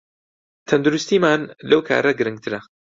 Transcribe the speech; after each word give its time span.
تەندروستیمان 0.69 1.41
لەو 1.69 1.81
کارە 1.89 2.11
گرنگترە 2.19 2.59